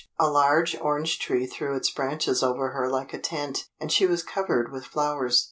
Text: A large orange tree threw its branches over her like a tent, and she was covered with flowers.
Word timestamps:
A 0.17 0.31
large 0.31 0.75
orange 0.81 1.19
tree 1.19 1.45
threw 1.45 1.75
its 1.75 1.91
branches 1.91 2.41
over 2.41 2.71
her 2.71 2.89
like 2.89 3.13
a 3.13 3.19
tent, 3.19 3.65
and 3.79 3.91
she 3.91 4.07
was 4.07 4.23
covered 4.23 4.71
with 4.71 4.83
flowers. 4.83 5.39